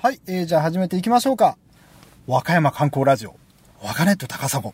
[0.00, 1.58] はい、えー、じゃあ始めていきましょうか。
[2.28, 3.34] 和歌山観光ラジオ、
[3.82, 4.62] 和歌ネット高砂。
[4.62, 4.72] は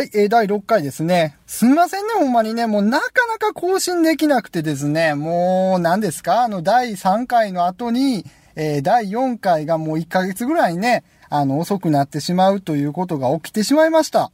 [0.00, 1.36] い、えー、第6回ですね。
[1.48, 2.68] すみませんね、ほんまにね。
[2.68, 5.16] もうなかなか更新できなくてですね。
[5.16, 6.44] もう、何ですか？
[6.44, 8.24] あの、第3回の後に、
[8.54, 14.30] えー、第4回がもう1ヶ月ぐらいね、あの、遅くなってしまうということが起きてしまいました。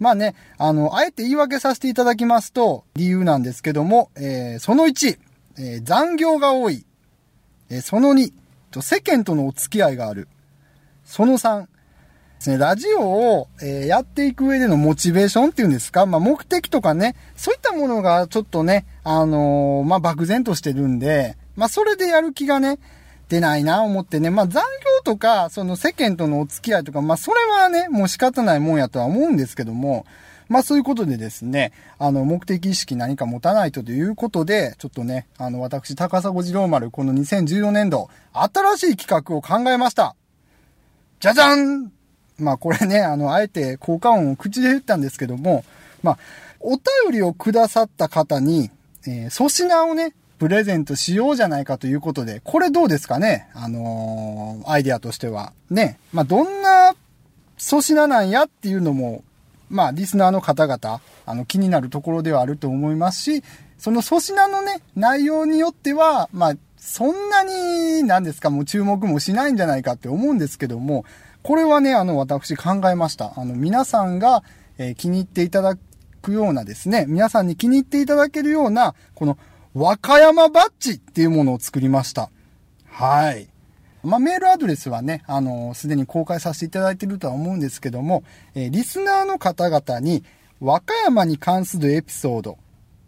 [0.00, 5.18] まあね、あの、あえて言い訳させていただきますと、理由なんですけども、えー、その1、
[5.58, 6.84] えー、残業が多い。
[7.70, 8.32] えー、その2、
[8.80, 10.28] 世間とのお付き合いがある。
[11.04, 11.68] その3、で
[12.40, 22.78] すね、ラジオを、えー、やっていく上でのモチベーションっていうんですか、まあ、目的とかね、そういったものがちょっとね、あのー、まあ、漠然としてるんで、まあ、それでやる気がね、
[23.28, 30.04] 出ないな思ってね、まあ、残業とか、その世間とのお付き合いとか、まあ、それはね、もう仕方ないもんやとは思うんですけども、
[30.48, 40.14] まあそういうことでですね、あの、目的意識何か持たないとということで、ちょっとね、あの、私、高砂次郎丸、この2014年度、新しい企画を考えました。
[41.20, 41.90] じゃじゃん
[42.38, 45.64] まあこれね、あの、あえて効果音を口で言ったんですけども、
[46.02, 46.18] まあ、
[46.60, 46.80] お便
[47.12, 48.70] りをくださった方に、
[49.06, 53.48] えー、粗品をね、プレゼントしようじゃないかということで、これどうですかね?
[53.54, 55.52] あのー、アイデアとしては。
[55.70, 55.98] ね。
[56.12, 56.94] まあ、どんな
[57.58, 59.24] 粗品なんやっていうのも、
[59.68, 63.42] まあ、リスナーの方々、あの、気になるところではあると思いますし、
[63.78, 71.04] その粗品のね、内容によっては、まあ、そんなに、なんですか、もう注目もしないんじゃないかって思うんですけども、
[71.42, 73.32] これはね、あの、私考えました。
[73.36, 74.42] あの、皆さんが、
[74.78, 75.76] えー、気に入っていただ
[76.22, 79.38] くようなですね、皆さんに気に入っていただけるような、この、
[79.74, 82.30] 和歌山バッジっていうものを作りました。
[82.88, 83.48] はい。
[84.06, 90.24] まあ、メールアドレスはね、あの、すでに公開させていただいているとは思うんですけども、えー、リスナーの方々に、
[90.60, 92.58] 和歌山に関するエピソード、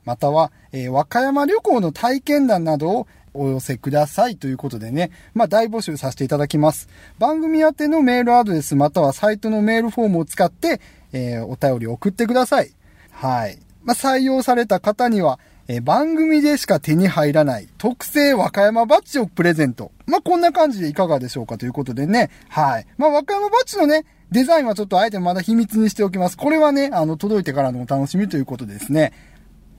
[0.05, 6.89] または、えー、和歌山旅行の体験談などをお寄せくださいということでね、まあ、大募集させていただきます。
[7.19, 10.81] 番組宛てのメールアドレスまたはサイトのメールフォームを使って、
[11.13, 12.73] えー、お便りを送ってください。
[13.13, 13.59] はい。
[13.85, 15.39] まあ、採用された方には、
[15.71, 19.93] え、番組でしか手に入らない特製和歌山バッジをプレゼント。
[20.07, 22.31] まあ、こんな感じでいかがでしょうかということでね。
[22.49, 22.87] はい。
[22.97, 26.39] まあ、和歌山バッジのね、デザインはちょっとあえてまだ秘密にしておきます。
[26.39, 29.13] これはね、あの、届いてからのお楽しみということですね。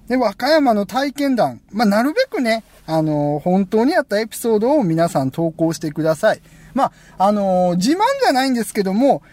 [0.07, 1.59] で、和歌山の体験談。
[1.71, 6.41] まあ、なるべくね、あの、本当にあったエピソードを皆さん投稿してください。
[6.75, 9.23] まあ、あの、自慢じゃないんですけども、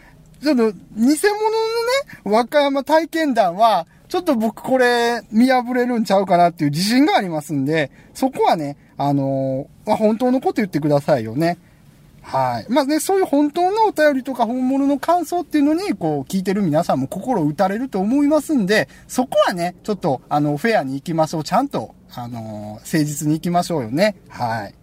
[0.42, 1.16] ちょっと、偽物のね、
[2.24, 11.58] 和歌山体験談は、ちょっと僕これ見破れるんちゃうかなっていう自信がありますんで、そこはね、あのー、本当のこと言ってくださいよね。
[12.22, 12.66] はい。
[12.68, 21.44] まあね、そういう本当のお便りとか本物の感想っていうのに、こう、聞いてる皆さんも心打たれると思いますんで、そこはね、ちょっと、あの、フェアに行きましょう。
[21.44, 24.16] ちゃんと、あのー、誠実に行きましょうよね。
[24.28, 24.74] はい。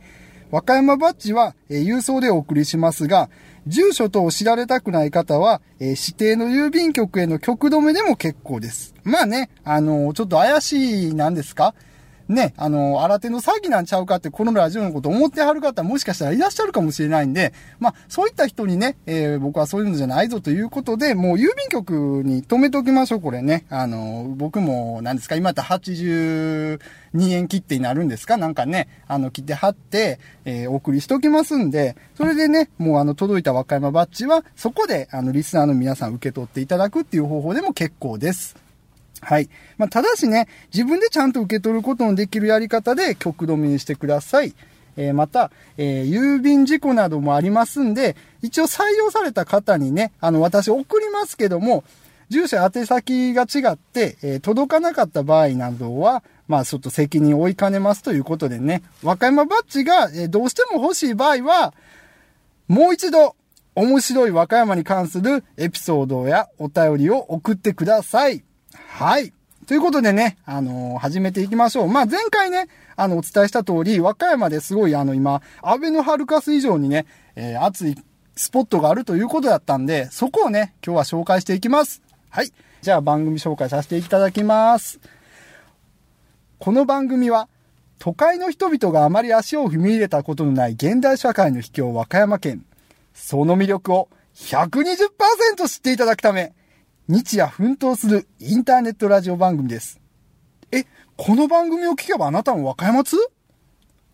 [0.52, 3.30] 和歌山バッジは、えー、郵送でお送りしますが、
[3.68, 8.94] 住所等を知られたくない方は、えー、指定の郵便局への局止めでも結構です。
[9.04, 11.74] まあね、あのー、ちょっと怪しい、なんですか？
[12.34, 23.66] ね、あの、新手の詐欺なんちゃうかって、このラジオのこと思ってはる方もしかしたらいらっしゃるかもしれないんで、まあ、そういった人にね、えー、僕はそういうのじゃないぞということで、もう郵便局に止めておきましょう、これね。
[23.70, 26.80] あの、僕も、何ですか、今って82
[27.32, 28.38] 円切手になるんですか？
[28.38, 38.56] なんかね、あの、切手貼って、えー、お送りしときますんで、それでね、もうあの、届いた和歌山バッジは、そこで、あの、リスナーの皆さん受け取っていただくっていう方法でも結構です。
[39.24, 39.50] はい。
[39.78, 44.54] まあ、ただしね、自分でちゃんと受け取ることのできるやり方で曲止めにしてください。
[44.96, 51.84] えー、また、えー、郵便事故などもありますんで、一応採用された方にね、あの、私送りますけども、
[52.30, 61.74] 住所宛先が違って、えー、届かなかった場合などは、まあ、ちょっと責任を負いかねますということでね、和歌山バッジが、えどうしても欲しい場合は、
[62.68, 63.36] もう一度、
[63.76, 68.44] 面白い和歌山に関するエピソードやお便りを送ってください。
[68.78, 69.34] はい。
[69.68, 71.88] ということでね、あのー、始めていきましょう。
[71.88, 77.06] まあ、前回ね、あの、お伝えした通り、和歌山ですごい、あの、今、安倍のハルカス以上にね、
[77.36, 77.96] えー、熱い
[78.36, 82.02] スポットがあるということだったんで、そこをね、今日は紹介していきます。
[82.30, 82.52] はい。
[82.82, 85.00] じゃあ、番組紹介させていただきます。
[86.60, 87.48] この番組は、
[88.00, 92.66] 都会の人々があまり足を踏み入れたことのない現代社会の秘境和歌山県。
[93.14, 96.54] その魅力を120%知っていただくため、
[97.10, 100.00] 日夜奮闘するインターネットラジオ番組です。
[100.72, 100.86] え、
[101.18, 103.18] この番組を聞けばあなたも和歌山通？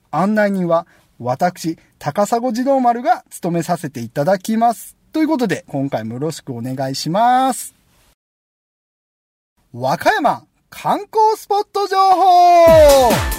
[0.09, 0.87] 案内人は
[1.19, 4.97] 私、高砂児童丸が務めさせていただきます。
[5.13, 7.75] ということで、今回もよろしくお願いします。
[9.71, 13.38] 和歌山観光スポット情報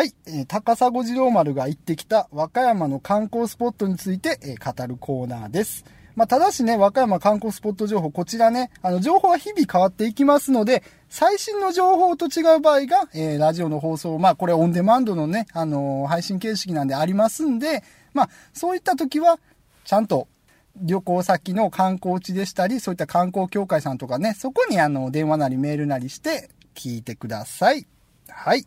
[0.00, 5.84] はいえー、高砂次郎丸が行ってきた和歌山の観光スポットについて、えー、語るコーナーです。
[6.16, 19.38] まあ、ただしね、和歌山観光スポット情報、こちらね、あの、情報は日々変わっていきますので、最新の情報と違う場合が、えー、ラジオの放送、まあ、これオンデマンドのね、あのー、配信形式なんでありますんで、まあ、そういった時は、
[19.84, 20.28] ちゃんと、
[20.76, 27.86] 旅行先の観光地でしたり、そういった観光協会さんとかね、そこにあの、電話なりメールなりして聞いてください。
[28.30, 28.64] はい。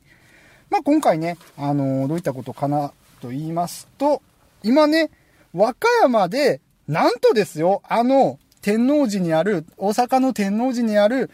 [0.73, 4.23] まあ、今回ね、あのー、どういったことかなと言いますと、
[4.63, 5.11] 今ね、
[5.53, 11.29] 和歌山でなんとですよ、あの、天王寺にある、大阪の天王寺にある、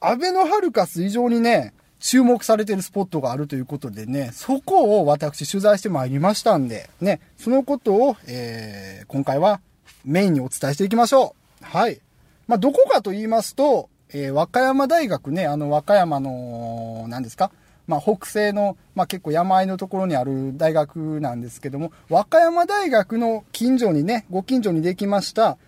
[0.00, 9.60] アベノハルカス以上にね、注目されてるスポットがあるということでね、そこを私取材してまいりましたんで、ね、そのことを、えー、今回は
[10.06, 11.64] メインにお伝えしていきましょう。
[11.66, 12.00] はい。
[12.46, 17.50] まあ、どこかと言いますと、えー、和歌山大学ね、あの、和歌山の、何ですか
[17.88, 25.58] まあ、北西の、まあ、結構山あいのところにある大学なんですけども、和歌山大学の近所にね、ご近所にできました、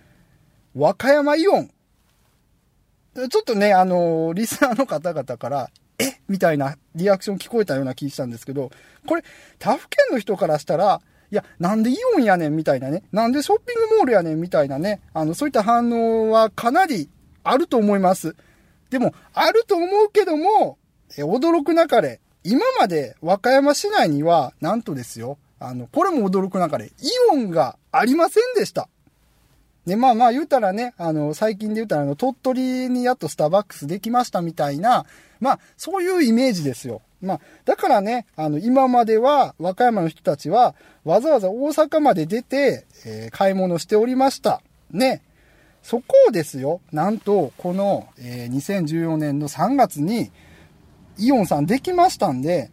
[0.76, 1.70] 和歌山イオン。
[3.14, 6.20] ちょっとね、あのー、リスナーの方々から、え？
[6.28, 8.70] みたいなリアクション聞こえたような気したんですけど、
[9.06, 9.24] これ、
[9.58, 11.00] 他府県の人からしたら、
[11.30, 17.08] いや、なんでイオンやねんみたいなね、なんでショッピングモールやねんみたいなね、あの、そういった反応はかなり
[17.44, 18.34] あると思います。
[18.90, 20.78] でも、あると思うけども、
[21.16, 26.90] 驚くなかれ、今まで和歌山市内には、なんとですよ、あの、これも驚くなかれ、イ
[27.30, 28.88] オンがありませんでした。
[29.86, 35.04] で、まあまあ言うたらね、あの、最近で言うたらあの、鳥取にやっとスターバックスできましたみたいな、
[35.40, 37.02] まあ、そういうイメージですよ。
[37.20, 40.74] まあ、だからね、あの、今までは、和歌山の人たちは、
[41.04, 44.62] わざわざ大阪まで出て、えー、買い物しておりました。
[44.90, 45.22] ね。
[45.82, 50.30] そこをですよ、なんと、この、えー、2014年の3月に、
[51.20, 52.70] イオンさんできましたんで、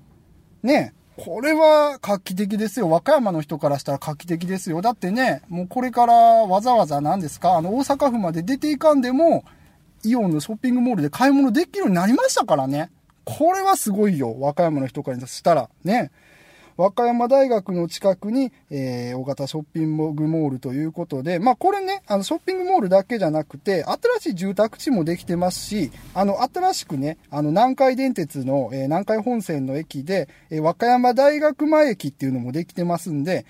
[0.63, 2.89] ね、これは画期的ですよ。
[2.89, 4.81] 和歌山の人からしたら画期的ですよ。
[4.81, 9.43] だってね、もうこれからわざわざ何ですか、あの大阪府まで出ていかんでも、
[10.03, 12.91] イオンのショッピングモールで買い物できるようになりましたからね。
[13.25, 14.39] これはすごいよ。
[14.39, 15.69] 和歌山の人からしたら。
[15.83, 16.11] ね。
[16.77, 33.47] 和歌山大学の近くに、えー、大型ショッピングモールということで、まあこれね、あのショッピングモールだけじゃなくて、新しい住宅地もできてますし、あの、新しくね、あの、南海電鉄の、えー、南海本線の駅で、えー、和歌山大学前駅っていうのもできてますんで、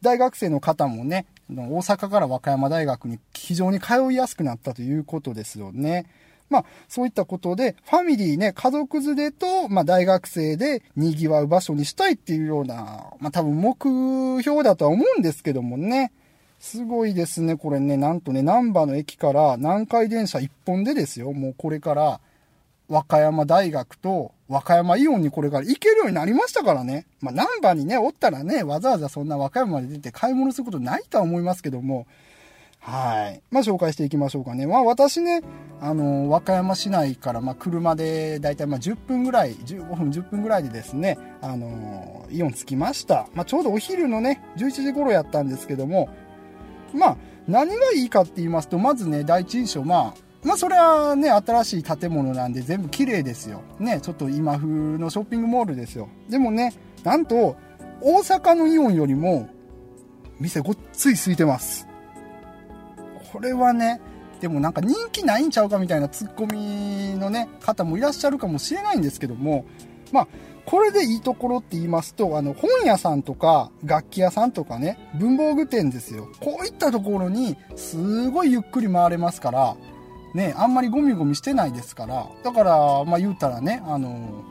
[0.00, 6.06] 大学生の方もね、大阪から和歌山大学に非常に通いやすくなったということですよね。
[6.52, 16.12] まあ、そういったことで、ファミリーね、家族連れと、まあ、大学生で賑わう場所にしたいっていうような、まあ、多分目標だとは思うんですけどもね。
[16.60, 22.20] すごいですね、これね、なんとね、南波の駅から南海電車1本でですよ、もうこれから、
[22.88, 27.06] 和歌山大学と和歌山イオンにこれから行けるようになりましたからね。
[27.20, 32.06] まあ、南波にね、おったらね、わざわざそんな和歌山まで出て買い物することないとは思いますけども、
[32.82, 33.42] はい。
[33.52, 34.66] まあ、紹介していきましょうかね。
[34.66, 35.42] まあ、私ね、
[35.80, 43.28] あの、和歌山市内から、まあ、車で、だいたいまあ、10分ぐらい、15分、10分ぐらいでですね、あの、イオン着きました。
[43.34, 46.08] まあ、ちょうどお昼のね、11時頃やったんですけども、
[46.92, 53.62] まあ、何がいいかって言いますと、まずね、第一印象、まあ、まあ、それはね、新しい建物なんで全部綺麗ですよ。
[53.78, 56.08] ね、ちょっと今風のショッピングモールですよ。
[56.28, 56.74] でもね、
[57.04, 57.56] なんと、
[58.00, 59.48] 大阪のイオンよりも、
[60.40, 61.86] 店ごっつい空いてます。
[63.32, 64.00] これはね、
[64.40, 69.64] でもなんか人気ないんちゃうかみたいなツッコミのね、方もいらっしゃるかもしれないんですけども、
[70.10, 70.28] まあ、
[70.66, 76.28] これでいいところって言いますと、あの、本屋さんとか、楽器屋さんとかね、文房具店ですよ。
[76.40, 79.76] こういったところに、すごいゆっくり回れますから、
[80.34, 84.44] ね、あんまりゴミゴミしてないですから、だから、まあ言うたらね、あの、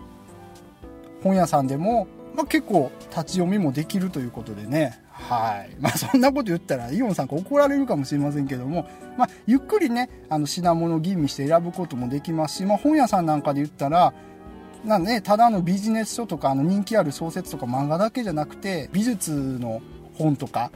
[1.23, 5.75] 本屋さんでも、まあ結構立ち読みもできるということでね、はい。
[5.79, 14.13] まあそんなこと言ったらイオンさんか怒られるかもしれませんけども、まあゆっくりね、あの品物を吟味して選ぶこともできますし、まあ本屋さんなんかで言ったら、
[14.85, 19.81] なね、ただのビジネス書とか、あの人気ある小説とか漫画だけじゃなくて、美術の
[20.17, 20.71] 本とか、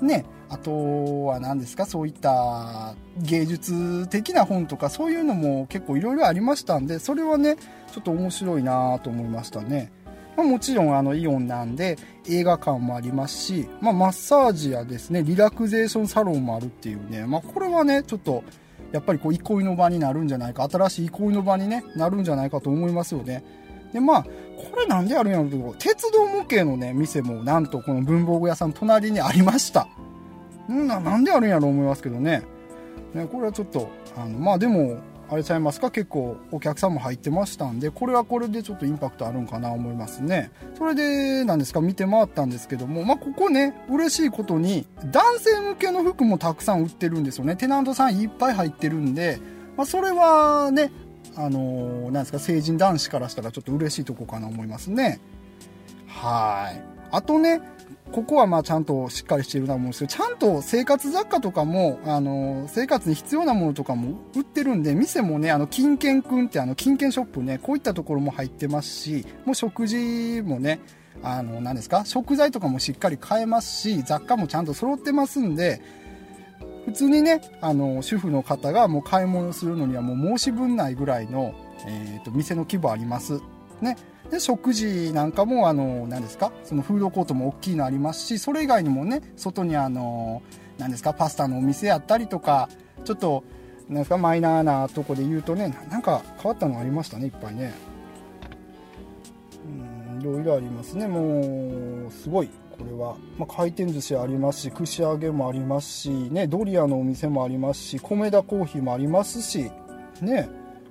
[0.00, 7.56] ね、あとは何ですか、そういった芸術的な本とか、そういうのも結構いろいろありましたんで、それはね、
[7.92, 9.90] ちょっと面白いなと思いましたね。
[10.40, 18.42] まあ、もちろんあのイオンなんで映画館もありますし、まあ、マッサージやですね、リラクゼーションサロンもあるっていうね、まあ、これはね、ちょっと、
[18.90, 23.44] やっぱりこう、憩いの場になるんじゃないか、新しい憩いの場にね、なるんじゃないかと思いますよね。
[23.92, 24.30] で、まあ、こ
[24.78, 29.88] れなんであるんやろうけど、鉄道模型のね、店もなんとこの文房具屋さん隣にありました。
[30.72, 32.42] んな、なんであるんやろう思いますけどね。
[33.14, 34.98] ね、これはちょっと、あの、まあでも、
[35.32, 35.80] あれちゃいます。
[35.80, 40.24] か結構お客さんも入ってましたんで、これはこれでちょっとインパクトあるんかな思います。
[40.24, 40.50] ね。
[40.76, 41.72] それで、なんです。
[41.72, 42.66] か、見て回ったんです。
[42.66, 47.38] けども、まあ、ここね、嬉しいことに、男性向けの服もたくさん売ってるんです。
[47.38, 47.54] よね。
[47.54, 49.38] テナントさんいっぱい入ってるんで、
[49.76, 50.90] まあ、それはね、
[51.36, 52.32] あのー、なんです。
[52.32, 54.90] か、成人男子からしたらちょっと嬉しいとこかな思います。
[54.90, 55.20] ね。
[56.08, 56.82] はい。
[57.12, 57.60] あとね、
[58.12, 70.80] ここはまあちゃんとしっかりしているなと思うんですけど、ちゃんと生活雑貨とかも、あの、生活に必要なものとかも売ってるんで、店もね、あの、金券くんってあの、金券ショップね、こういったところも入ってますし、もう食事もね、
[71.22, 72.04] あの、何ですか？
[72.04, 75.80] 食材とかもしっかり買えますし、雑貨もちゃんと揃ってますんで、
[76.86, 81.54] 普通にね、あの、主婦の方がもう買い物するのにはもう申し分ないぐらいの、
[81.86, 83.40] えっ、ー、と、店の規模あります。
[83.80, 83.96] ね。
[84.30, 86.52] で食事なんかもあの何ですか？
[86.62, 90.42] そのフードコートも大きいのありますしそれ以外にもね外にあの
[90.78, 91.12] 何ですか？
[91.12, 92.68] パスタのお店やったりとか
[93.04, 93.42] ちょっと
[93.88, 94.18] なんですか？
[94.18, 97.74] マイナーなとこで言うとねなんか変わったのありましたねいっぱいね。
[99.64, 101.08] うんいろいろありますね。
[101.08, 109.70] もうすごいこれは、まあ、回転寿司ありますし串揚げもありますしねドリアのお店もありますし米田コーヒーもありますし
[110.20, 110.48] ね。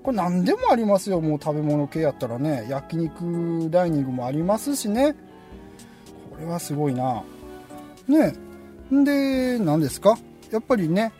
[0.09, 2.65] これ何でもありますよもう食べ物系やったらね。
[2.67, 5.13] 焼肉ダイニングもありますしね。
[6.31, 7.23] これはすごいな。
[8.07, 8.33] ね。
[8.91, 10.17] で何ですか？
[10.49, 11.11] やっぱりね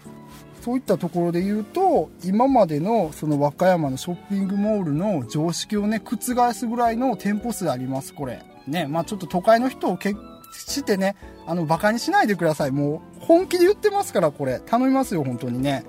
[0.62, 6.18] そういったところで言うと今までのその和歌山のショッピングモールの常識をね覆
[6.54, 8.42] すぐらいの店舗数ありますこれ。
[8.66, 8.88] ね。
[8.88, 10.18] まあちょっと都会の人を決
[10.52, 11.16] してね
[11.46, 12.72] あのバカにしないでください。
[12.72, 14.60] もう本気で言ってますからこれ。
[14.62, 15.86] 頼みますよ本当にね。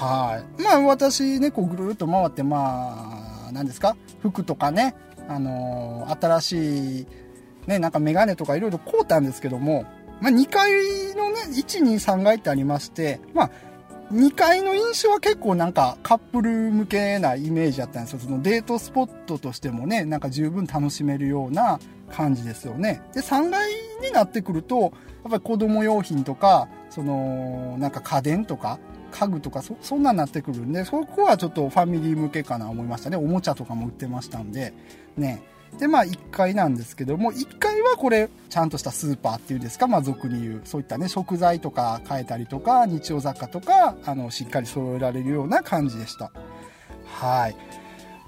[0.00, 0.62] はい。
[0.62, 3.96] まあ私ね、こうぐるっと回って、まあ、何ですか？
[4.22, 4.94] 服とかね、
[5.28, 7.06] あのー、新しい、
[7.66, 9.84] ね、なんかメガネとかいろいろ買うたんですけども、
[10.20, 10.70] まあ2階
[11.14, 13.50] のね、1、2、3階ってありまして、まあ、
[14.12, 18.18] 2階の印象は結構なんかカップル向けなイメージだったんですよ。
[18.20, 21.78] そのデートスポットとしてもね、なんか十分楽しめるような
[22.10, 23.02] 感じですよね。
[23.14, 23.70] で、3階
[24.02, 24.92] になってくると、やっ
[25.30, 28.80] ぱり子供用品とか、その、なんか家電とか、
[29.10, 33.16] 家具とかそ、そんなになってくるんで、そこはちょっとファミリー向けかな思いましたね。
[33.16, 34.72] おもちゃとかも売ってましたんで、
[35.16, 35.42] ね。
[35.78, 46.32] で、まあ1階なんですけども、1階はこれ、ちゃんとしたスーパーっていうんですか、まあ俗に言う、そういったね、食材とか買えたりとか、日用雑貨とか、あの、しっかり揃えられるような感じでした。
[47.06, 47.56] はい。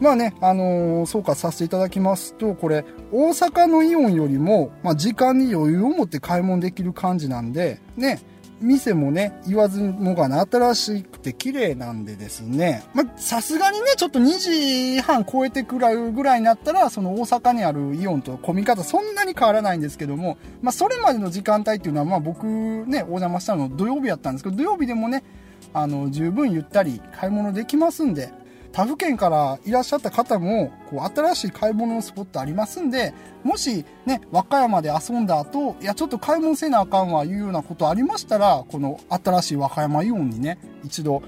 [0.03, 8.21] まあね、あのー、総括させていただきますと、これ、大阪のイオンよりも、まあ、時間に余裕を持って買い物できる感じなんで、ね、
[8.63, 25.25] 店もね、言わずもがな、新しくて綺麗なんでですね、まさすがにね、ちょっと2時半超えてくらうぐらいになったら、その大阪にあるイオンと混み方そんなに変わらないんですけども、まあ、それまでの時間帯っていうのは、まあ、僕ね、お邪魔したの土曜日やったんですけど、土曜日でもね、
[25.73, 28.31] あの、十分ゆったり買い物できますんで、
[28.73, 33.13] 他府県からいらっしゃった方も、こう、新しい買い物のスポットありますんで、
[33.45, 41.23] もしね、和歌山で遊んだ後、いや、ちょっと買い物せなあかんわ、いうようなことありましたら、この新しい和歌山イオンにね、一度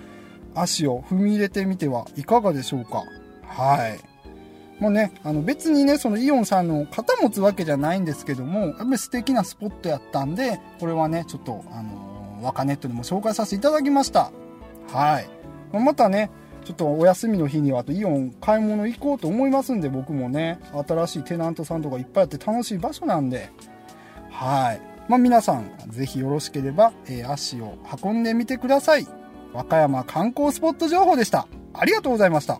[0.55, 3.05] 足を踏み入れてみてはいかがでしょうか。
[3.47, 4.01] はい。
[4.81, 14.33] もうね、あの別にね、そのイオンさんの肩持つわけじゃないんですけども、やっぱり素敵なスポットやったんで、これはね、ちょっと、あの、若ネットでも紹介させていただきました。
[14.93, 15.29] はい。
[15.73, 16.31] またね、
[16.65, 23.51] ちょっとお休みの日にはあとイオン買い物行こうと思いますんで僕もね新しいテナントさんとかいっぱいあって楽しい場所なんで。
[24.31, 24.81] はい。
[25.09, 29.07] まあ皆さんぜひよろしければ、えー、足を運んでみてください。
[29.53, 31.47] 和歌山観光スポット情報でした。
[31.75, 32.59] ありがとうございました。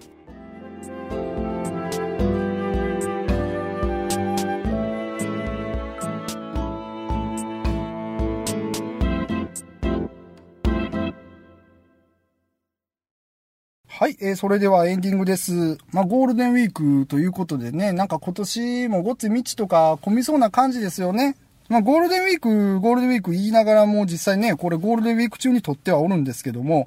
[14.05, 15.79] はい、えー、それではエンディングです。
[15.91, 21.39] まあ、ゴールデンウィークということでね、なんか今年もごっつ道とか混みそうな感じですよね。
[21.71, 26.87] まあ、ゴールデンウィーク、ゴールデンウィーク言いながらも実際ね、これゴールデンウィーク中に撮ってはおるんですけども、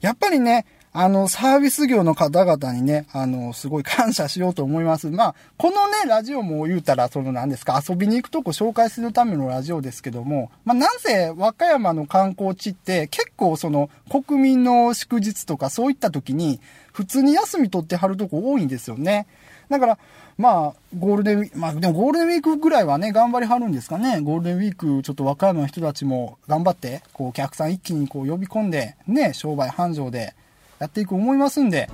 [0.00, 0.66] やっぱりね、
[1.00, 5.10] あの、サービス業の方々にね、あの、すごい感謝しようと思います。
[5.10, 16.58] まあ、このね、ラジオも言うたら、その何ですか、遊びに行くとこ紹介するためのラジオですけども、まあ、なぜ和歌山の観光地って結構その国民の祝日とかそういった時に
[16.92, 19.28] 普通に休み取ってはるとこ多いんですよね。
[19.68, 19.98] だから、
[20.36, 24.18] まあ、ゴールデンウィーク、まあでもゴールデンウィークぐらいはね、頑張りはるんですかね。
[24.18, 30.34] ゴールデンウィーク、ちょっと和歌山の人たちも頑張って、こうお客さん一気にこう呼び込んで、ね、商売繁盛で、
[30.78, 31.88] やっていく思いますんで、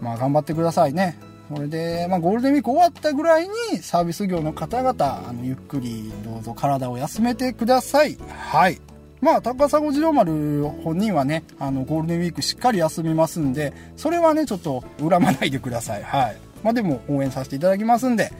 [0.00, 1.18] まあ頑張ってくださいね。
[1.48, 8.18] これで、まあゴールデンウィーク終わったぐらいにサービス業の方々、あの、ゆっくりどうぞ体を休めてください。
[8.28, 8.80] はい。
[9.20, 16.02] まあ、高砂次郎丸本人はね、あの、ゴールデンウィークしっかり休みますんで、それはね、ちょっと恨まないでください。
[16.02, 16.36] はい。
[16.62, 18.32] まあ、でも応援させていただきますんで、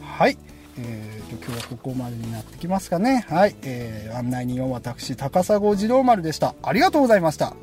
[0.00, 0.38] はい。
[0.78, 3.24] えーと、今日はここまでになってきますかね。
[3.28, 3.56] はい。
[3.62, 6.54] えー、案内人は私、高砂次郎丸でした。
[6.62, 7.54] ありがとうございました。